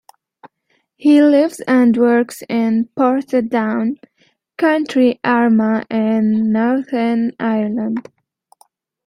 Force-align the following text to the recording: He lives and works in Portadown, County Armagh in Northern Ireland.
He 0.95 1.21
lives 1.21 1.59
and 1.67 1.95
works 1.95 2.41
in 2.49 2.89
Portadown, 2.97 3.97
County 4.57 5.19
Armagh 5.23 5.85
in 5.91 6.51
Northern 6.51 7.33
Ireland. 7.39 8.09